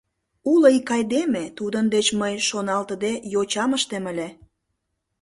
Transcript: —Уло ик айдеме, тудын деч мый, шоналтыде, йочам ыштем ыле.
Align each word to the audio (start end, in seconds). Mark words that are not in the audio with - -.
—Уло 0.51 0.67
ик 0.77 0.89
айдеме, 0.95 1.43
тудын 1.57 1.85
деч 1.93 2.07
мый, 2.21 2.33
шоналтыде, 2.47 3.13
йочам 3.33 3.71
ыштем 3.77 4.03
ыле. 4.11 4.27